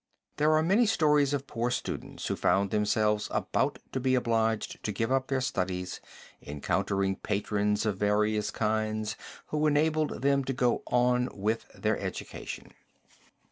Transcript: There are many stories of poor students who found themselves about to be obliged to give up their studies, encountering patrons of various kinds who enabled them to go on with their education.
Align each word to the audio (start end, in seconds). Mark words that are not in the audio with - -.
There 0.37 0.53
are 0.53 0.63
many 0.63 0.87
stories 0.87 1.31
of 1.31 1.45
poor 1.45 1.69
students 1.69 2.25
who 2.25 2.35
found 2.35 2.71
themselves 2.71 3.27
about 3.29 3.77
to 3.91 3.99
be 3.99 4.15
obliged 4.15 4.83
to 4.83 4.91
give 4.91 5.11
up 5.11 5.27
their 5.27 5.41
studies, 5.41 6.01
encountering 6.41 7.17
patrons 7.17 7.85
of 7.85 7.99
various 7.99 8.49
kinds 8.49 9.15
who 9.49 9.67
enabled 9.67 10.23
them 10.23 10.43
to 10.45 10.53
go 10.53 10.81
on 10.87 11.29
with 11.33 11.67
their 11.75 11.99
education. 11.99 12.73